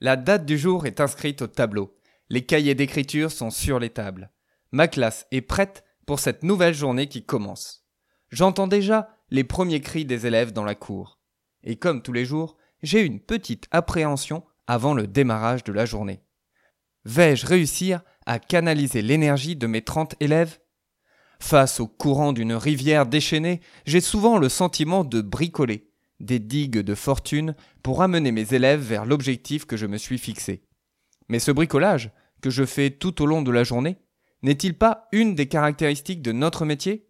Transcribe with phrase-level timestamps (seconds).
[0.00, 1.96] La date du jour est inscrite au tableau.
[2.28, 4.30] Les cahiers d'écriture sont sur les tables.
[4.70, 7.84] Ma classe est prête pour cette nouvelle journée qui commence.
[8.30, 11.18] J'entends déjà les premiers cris des élèves dans la cour.
[11.64, 16.22] Et comme tous les jours, j'ai une petite appréhension avant le démarrage de la journée.
[17.04, 20.58] Vais-je réussir à canaliser l'énergie de mes 30 élèves?
[21.40, 25.87] Face au courant d'une rivière déchaînée, j'ai souvent le sentiment de bricoler
[26.20, 30.62] des digues de fortune pour amener mes élèves vers l'objectif que je me suis fixé.
[31.28, 33.98] Mais ce bricolage, que je fais tout au long de la journée,
[34.42, 37.08] n'est-il pas une des caractéristiques de notre métier?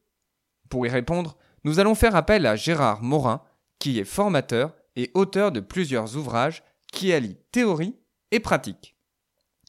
[0.69, 3.43] Pour y répondre, nous allons faire appel à Gérard Morin,
[3.79, 6.63] qui est formateur et auteur de plusieurs ouvrages
[6.93, 7.97] qui allient théorie
[8.31, 8.97] et pratique.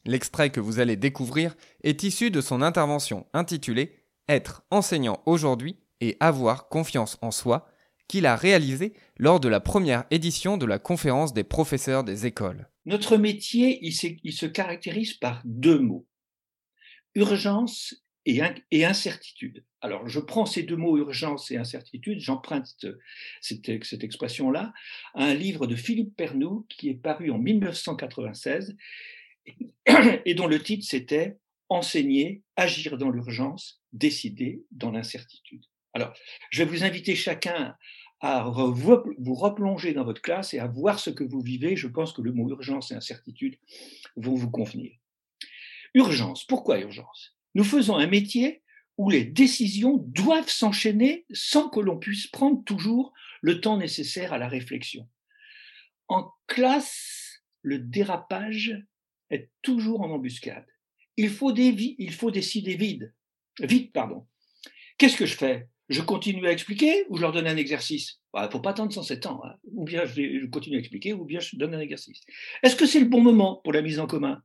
[0.05, 3.95] L'extrait que vous allez découvrir est issu de son intervention intitulée
[4.27, 7.67] Être enseignant aujourd'hui et avoir confiance en soi,
[8.09, 12.67] qu'il a réalisé lors de la première édition de la conférence des professeurs des écoles.
[12.85, 16.05] Notre métier, il, se caractérise par deux mots,
[17.15, 18.41] urgence et,
[18.83, 19.63] incertitude.
[19.79, 22.67] Alors, je prends ces deux mots, urgence et incertitude, j'emprunte
[23.41, 24.73] cette, cette expression-là
[25.13, 28.75] à un livre de Philippe Pernoud qui est paru en 1996
[30.25, 31.37] et dont le titre c'était
[31.71, 35.63] Enseigner, agir dans l'urgence, décider dans l'incertitude.
[35.93, 36.13] Alors,
[36.51, 37.75] je vais vous inviter chacun
[38.21, 41.75] à vous replonger dans votre classe et à voir ce que vous vivez.
[41.75, 43.57] Je pense que le mot urgence et incertitude
[44.15, 44.91] vont vous convenir.
[45.93, 47.35] Urgence, pourquoi urgence?
[47.55, 48.61] Nous faisons un métier
[48.97, 54.37] où les décisions doivent s'enchaîner sans que l'on puisse prendre toujours le temps nécessaire à
[54.37, 55.07] la réflexion.
[56.09, 58.75] En classe, le dérapage
[59.29, 60.65] est toujours en embuscade.
[61.17, 63.03] Il faut, décider vite.
[63.59, 64.27] Vite, pardon.
[64.97, 65.67] Qu'est-ce que je fais?
[65.89, 68.19] Je continue à expliquer ou je leur donne un exercice?
[68.19, 69.41] Il bah, ne faut pas attendre 107 ans.
[69.43, 69.55] Hein.
[69.73, 72.21] Ou bien je, continue à expliquer ou bien je donne un exercice.
[72.63, 74.41] Est-ce que c'est le bon moment pour la mise en commun?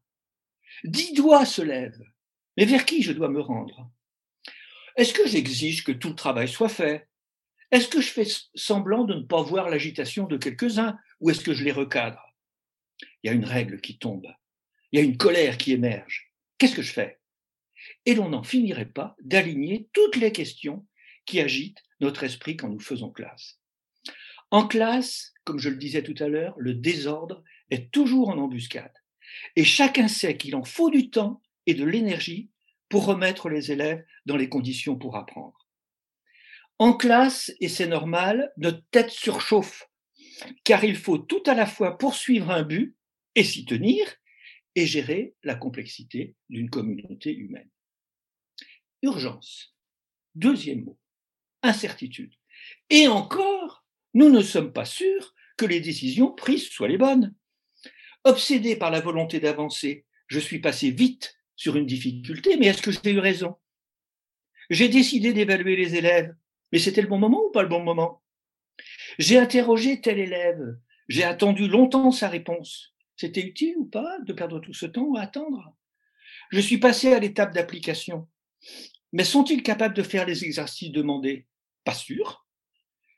[0.84, 2.02] Dix doigts se lèvent.
[2.56, 3.90] Mais vers qui je dois me rendre?
[4.96, 7.08] Est-ce que j'exige que tout le travail soit fait?
[7.70, 11.52] Est-ce que je fais semblant de ne pas voir l'agitation de quelques-uns ou est-ce que
[11.52, 12.22] je les recadre?
[13.22, 14.26] Il y a une règle qui tombe
[14.94, 16.30] il y a une colère qui émerge.
[16.56, 17.18] Qu'est-ce que je fais?
[18.06, 20.86] Et l'on n'en finirait pas d'aligner toutes les questions
[21.26, 23.60] qui agitent notre esprit quand nous faisons classe.
[24.50, 28.92] En classe, comme je le disais tout à l'heure, le désordre est toujours en embuscade.
[29.56, 32.50] Et chacun sait qu'il en faut du temps et de l'énergie
[32.88, 35.68] pour remettre les élèves dans les conditions pour apprendre.
[36.78, 39.88] En classe, et c'est normal, notre tête surchauffe,
[40.64, 42.96] car il faut tout à la fois poursuivre un but
[43.34, 44.06] et s'y tenir,
[44.74, 47.70] et gérer la complexité d'une communauté humaine.
[49.02, 49.74] Urgence.
[50.34, 50.98] Deuxième mot.
[51.64, 52.34] Incertitude.
[52.90, 57.34] Et encore, nous ne sommes pas sûrs que les décisions prises soient les bonnes.
[58.22, 62.90] Obsédé par la volonté d'avancer, je suis passé vite sur une difficulté, mais est-ce que
[62.90, 63.56] j'ai eu raison?
[64.68, 66.34] J'ai décidé d'évaluer les élèves,
[66.70, 68.22] mais c'était le bon moment ou pas le bon moment?
[69.18, 70.76] J'ai interrogé tel élève,
[71.08, 72.94] j'ai attendu longtemps sa réponse.
[73.16, 75.74] C'était utile ou pas de perdre tout ce temps à attendre?
[76.50, 78.28] Je suis passé à l'étape d'application.
[79.12, 81.46] Mais sont-ils capables de faire les exercices demandés?
[81.84, 82.46] Pas sûr.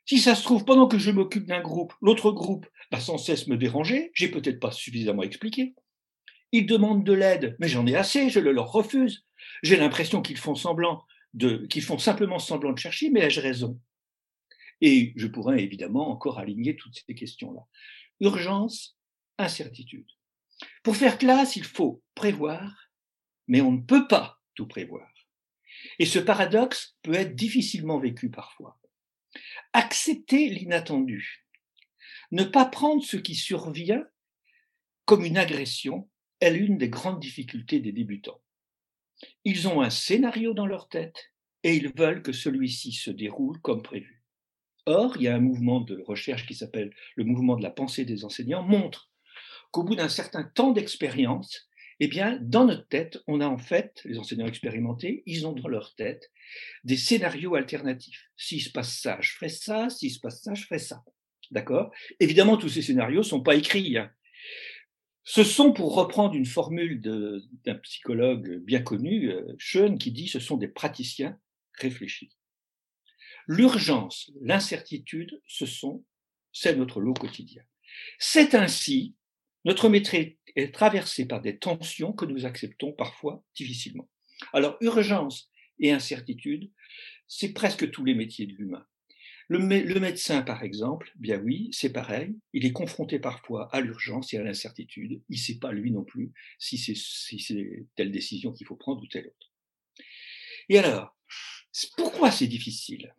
[0.05, 3.47] Si ça se trouve, pendant que je m'occupe d'un groupe, l'autre groupe va sans cesse
[3.47, 5.75] me déranger, j'ai peut-être pas suffisamment expliqué.
[6.53, 9.25] Ils demandent de l'aide, mais j'en ai assez, je le leur refuse.
[9.63, 13.79] J'ai l'impression qu'ils font semblant de, qu'ils font simplement semblant de chercher, mais ai-je raison?
[14.79, 17.61] Et je pourrais évidemment encore aligner toutes ces questions-là.
[18.21, 18.97] Urgence,
[19.37, 20.07] incertitude.
[20.83, 22.91] Pour faire classe, il faut prévoir,
[23.47, 25.07] mais on ne peut pas tout prévoir.
[25.99, 28.79] Et ce paradoxe peut être difficilement vécu parfois.
[29.73, 31.45] Accepter l'inattendu,
[32.31, 34.05] ne pas prendre ce qui survient
[35.05, 36.09] comme une agression
[36.41, 38.41] est l'une des grandes difficultés des débutants.
[39.45, 41.31] Ils ont un scénario dans leur tête
[41.63, 44.23] et ils veulent que celui-ci se déroule comme prévu.
[44.85, 48.05] Or, il y a un mouvement de recherche qui s'appelle le mouvement de la pensée
[48.05, 49.09] des enseignants, montre
[49.71, 54.01] qu'au bout d'un certain temps d'expérience, eh bien, dans notre tête, on a en fait,
[54.05, 56.31] les enseignants expérimentés, ils ont dans leur tête
[56.83, 58.29] des scénarios alternatifs.
[58.37, 61.03] S'il se passe ça, je ferai ça, s'il se passe ça, je ferai ça.
[61.49, 61.91] D'accord?
[62.19, 63.97] Évidemment, tous ces scénarios ne sont pas écrits.
[63.97, 64.11] Hein.
[65.23, 70.39] Ce sont, pour reprendre une formule d'un psychologue bien connu, euh, Schoen, qui dit ce
[70.39, 71.37] sont des praticiens
[71.79, 72.31] réfléchis.
[73.47, 76.05] L'urgence, l'incertitude, ce sont,
[76.53, 77.63] c'est notre lot quotidien.
[78.19, 79.15] C'est ainsi
[79.67, 84.09] notre métier est traversé par des tensions que nous acceptons parfois difficilement.
[84.53, 86.71] Alors, urgence et incertitude,
[87.27, 88.87] c'est presque tous les métiers de l'humain.
[89.49, 89.59] Le,
[89.99, 92.33] médecin, par exemple, bien oui, c'est pareil.
[92.53, 95.21] Il est confronté parfois à l'urgence et à l'incertitude.
[95.27, 99.07] Il ne sait pas, lui non plus, si c'est telle décision qu'il faut prendre ou
[99.07, 99.53] telle autre.
[100.69, 101.13] Et alors,
[101.97, 103.13] pourquoi c'est difficile?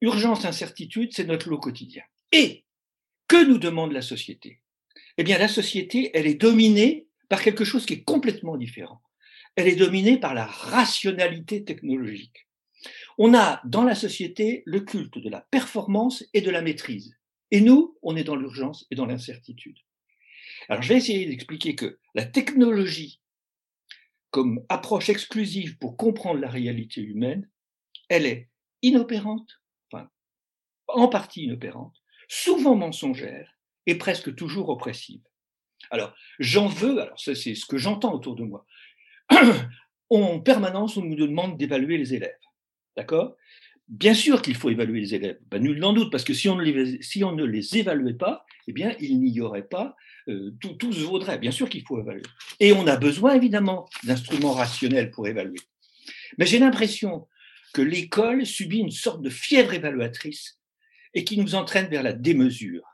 [0.00, 2.04] Urgence, incertitude, c'est notre lot quotidien.
[2.30, 2.64] Et
[3.26, 4.60] que nous demande la société?
[5.16, 9.00] Eh bien, la société, elle est dominée par quelque chose qui est complètement différent.
[9.56, 12.48] Elle est dominée par la rationalité technologique.
[13.18, 17.16] On a dans la société le culte de la performance et de la maîtrise.
[17.50, 19.78] Et nous, on est dans l'urgence et dans l'incertitude.
[20.68, 23.20] Alors, je vais essayer d'expliquer que la technologie,
[24.30, 27.48] comme approche exclusive pour comprendre la réalité humaine,
[28.08, 28.50] elle est
[28.82, 30.10] inopérante, enfin,
[30.88, 31.96] en partie inopérante,
[32.28, 33.53] souvent mensongère
[33.86, 35.20] et presque toujours oppressive.
[35.90, 38.66] Alors, j'en veux, alors c'est ce que j'entends autour de moi.
[40.10, 42.38] en permanence, on nous demande d'évaluer les élèves.
[42.96, 43.36] D'accord?
[43.88, 46.56] Bien sûr qu'il faut évaluer les élèves, ben, nul n'en doute, parce que si on,
[46.56, 49.94] ne les, si on ne les évaluait pas, eh bien, il n'y aurait pas,
[50.28, 51.38] euh, tout, tout, se vaudrait.
[51.38, 52.22] Bien sûr qu'il faut évaluer.
[52.60, 55.60] Et on a besoin, évidemment, d'instruments rationnels pour évaluer.
[56.38, 57.28] Mais j'ai l'impression
[57.74, 60.58] que l'école subit une sorte de fièvre évaluatrice
[61.12, 62.93] et qui nous entraîne vers la démesure.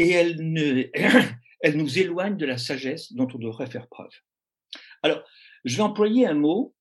[0.00, 0.12] Et
[1.60, 4.12] elle, nous éloigne de la sagesse dont on devrait faire preuve.
[5.02, 5.22] Alors,
[5.66, 6.74] je vais employer un mot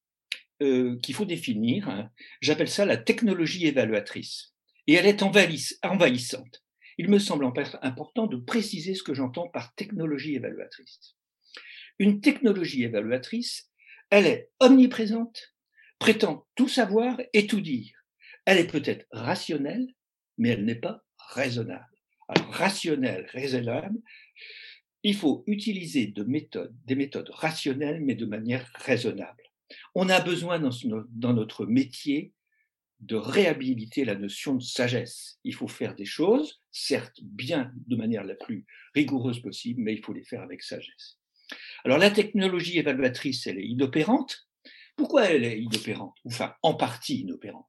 [0.61, 2.09] euh, qu'il faut définir.
[2.39, 4.53] J'appelle ça la technologie évaluatrice.
[4.87, 6.63] Et elle est envahissante.
[6.97, 7.45] Il me semble
[7.81, 11.17] important de préciser ce que j'entends par technologie évaluatrice.
[11.99, 13.69] Une technologie évaluatrice,
[14.09, 15.53] elle est omniprésente,
[15.99, 17.97] prétend tout savoir et tout dire.
[18.45, 19.87] Elle est peut-être rationnelle,
[20.37, 21.98] mais elle n'est pas raisonnable.
[22.29, 23.99] Alors, rationnelle, raisonnable,
[25.03, 29.43] il faut utiliser des méthodes rationnelles, mais de manière raisonnable.
[29.95, 32.33] On a besoin dans, notre métier
[32.99, 35.39] de réhabiliter la notion de sagesse.
[35.43, 40.03] Il faut faire des choses, certes bien de manière la plus rigoureuse possible, mais il
[40.03, 41.17] faut les faire avec sagesse.
[41.85, 44.49] Alors la technologie évaluatrice, elle est inopérante.
[44.97, 46.17] Pourquoi elle est inopérante?
[46.25, 47.67] Enfin, en partie inopérante.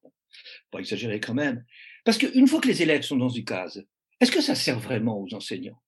[0.71, 1.65] Pas exagérer quand même.
[2.05, 3.87] Parce qu'une fois que les élèves sont dans une case,
[4.21, 5.83] est-ce que ça sert vraiment aux enseignants?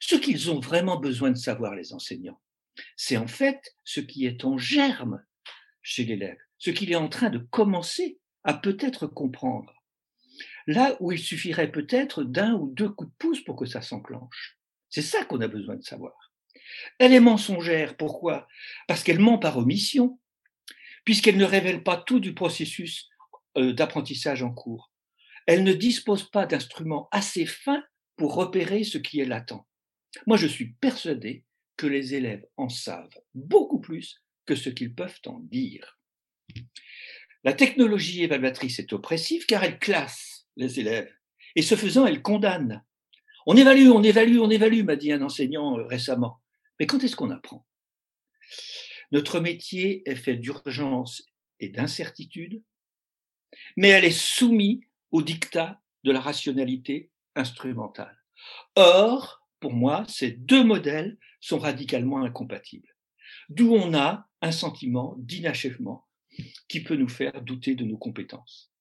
[0.00, 2.40] Ce qu'ils ont vraiment besoin de savoir, les enseignants,
[2.96, 5.22] c'est en fait ce qui est en germe
[5.82, 9.72] chez l'élève, ce qu'il est en train de commencer à peut-être comprendre.
[10.66, 14.58] Là où il suffirait peut-être d'un ou deux coups de pouce pour que ça s'enclenche.
[14.90, 16.32] C'est ça qu'on a besoin de savoir.
[16.98, 18.48] Elle est mensongère, pourquoi?
[18.88, 20.18] Parce qu'elle ment par omission,
[21.04, 23.08] puisqu'elle ne révèle pas tout du processus
[23.56, 24.90] euh, d'apprentissage en cours.
[25.46, 27.84] Elle ne dispose pas d'instruments assez fins
[28.16, 29.64] pour repérer ce qui est latent.
[30.26, 31.44] Moi, je suis persuadé
[31.76, 35.98] que les élèves en savent beaucoup plus que ce qu'ils peuvent en dire.
[37.42, 41.12] La technologie évaluatrice est oppressive car elle classe les élèves
[41.56, 42.84] et ce faisant, elle condamne.
[43.46, 46.40] On évalue, on évalue, on évalue, m'a dit un enseignant euh, récemment.
[46.80, 47.66] Mais quand est-ce qu'on apprend?
[49.12, 51.22] Notre métier est fait d'urgence
[51.60, 52.62] et d'incertitude,
[53.76, 54.80] mais elle est soumise
[55.14, 58.18] au dictat de la rationalité instrumentale.
[58.74, 62.88] Or, pour moi, ces deux modèles sont radicalement incompatibles.
[63.48, 66.08] D'où on a un sentiment d'inachèvement
[66.66, 68.72] qui peut nous faire douter de nos compétences.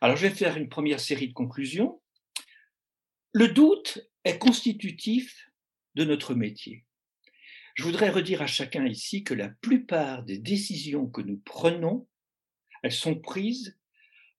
[0.00, 2.00] Alors, je vais faire une première série de conclusions.
[3.32, 5.50] Le doute est constitutif
[5.96, 6.86] de notre métier.
[7.74, 12.06] Je voudrais redire à chacun ici que la plupart des décisions que nous prenons,
[12.84, 13.77] elles sont prises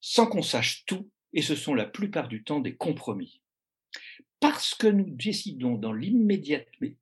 [0.02, 3.42] sans qu'on sache tout, et ce sont la plupart du temps des compromis
[4.40, 6.98] parce que nous décidons dans l'immédiateté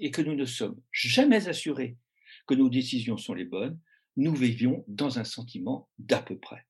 [0.00, 1.96] et que nous ne sommes jamais assurés
[2.46, 3.78] que nos décisions sont les bonnes,
[4.16, 6.66] nous vivions dans un sentiment d'à peu près.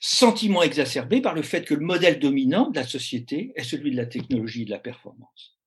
[0.00, 3.96] Sentiment exacerbé par le fait que le modèle dominant de la société est celui de
[3.96, 5.58] la technologie et de la performance.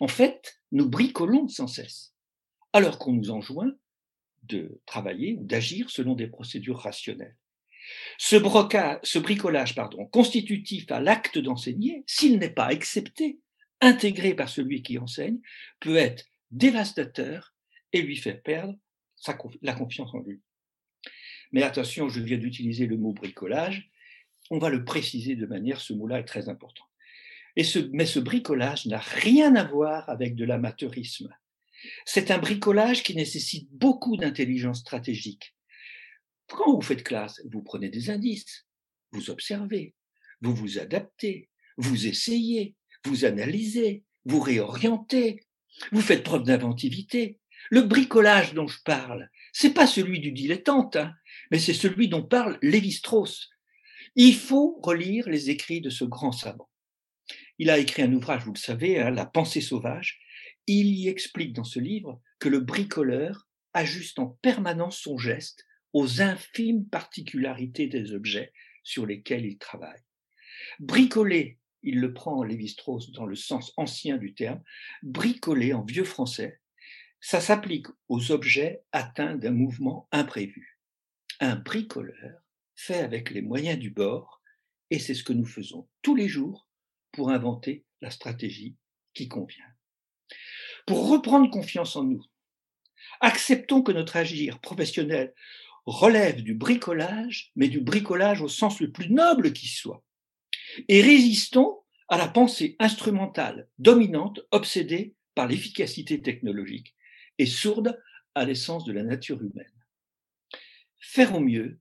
[0.00, 2.14] En fait, nous bricolons sans cesse,
[2.72, 3.72] alors qu'on nous enjoint
[4.44, 7.36] de travailler ou d'agir selon des procédures rationnelles.
[8.18, 8.36] Ce,
[9.18, 9.74] bricolage
[10.10, 13.38] constitutif à l'acte d'enseigner, s'il n'est pas accepté,
[13.80, 15.38] intégré par celui qui enseigne,
[15.80, 17.54] peut être dévastateur
[17.92, 18.74] et lui faire perdre
[19.62, 20.40] la confiance en lui.
[21.52, 23.90] Mais attention, je viens d'utiliser le mot bricolage,
[24.50, 26.84] on va le préciser de manière, ce mot-là est très important.
[27.56, 31.34] Et ce, mais ce bricolage n'a rien à voir avec de l'amateurisme.
[32.04, 35.54] C'est un bricolage qui nécessite beaucoup d'intelligence stratégique,
[36.48, 38.66] quand vous faites classe, vous prenez des indices,
[39.12, 39.94] vous observez,
[40.40, 42.74] vous vous adaptez, vous essayez,
[43.04, 45.46] vous analysez, vous réorientez,
[45.92, 47.38] vous faites preuve d'inventivité.
[47.70, 51.14] Le bricolage dont je parle, c'est pas celui du dilettante, hein,
[51.50, 53.50] mais c'est celui dont parle Lévi-Strauss.
[54.14, 56.68] Il faut relire les écrits de ce grand savant.
[57.58, 60.20] Il a écrit un ouvrage, vous le savez, hein, La pensée sauvage.
[60.66, 66.20] Il y explique dans ce livre que le bricoleur ajuste en permanence son geste aux
[66.20, 68.52] infimes particularités des objets
[68.82, 70.02] sur lesquels il travaille.
[70.80, 74.62] Bricoler, il le prend Lévi-Strauss dans le sens ancien du terme,
[75.02, 76.60] bricoler en vieux français,
[77.20, 80.78] ça s'applique aux objets atteints d'un mouvement imprévu.
[81.40, 82.42] Un bricoleur
[82.74, 84.40] fait avec les moyens du bord,
[84.90, 86.68] et c'est ce que nous faisons tous les jours
[87.12, 88.76] pour inventer la stratégie
[89.14, 89.64] qui convient.
[90.86, 92.24] Pour reprendre confiance en nous,
[93.20, 95.34] acceptons que notre agir professionnel
[95.88, 100.04] relève du bricolage, mais du bricolage au sens le plus noble qui soit,
[100.88, 101.78] et résistons
[102.08, 106.94] à la pensée instrumentale dominante obsédée par l'efficacité technologique
[107.38, 108.00] et sourde
[108.34, 109.72] à l'essence de la nature humaine.
[110.98, 111.80] Faire au mieux,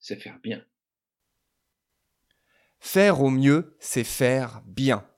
[0.00, 0.64] c'est faire bien.
[2.80, 5.08] Faire au mieux, c'est faire bien.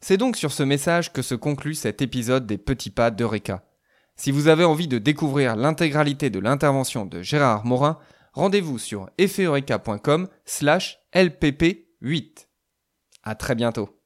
[0.00, 3.67] C'est donc sur ce message que se conclut cet épisode des Petits Pas d'Eureka.
[4.18, 7.98] Si vous avez envie de découvrir l'intégralité de l'intervention de Gérard Morin,
[8.32, 12.48] rendez-vous sur effeureka.com slash lpp8.
[13.22, 13.97] À très bientôt.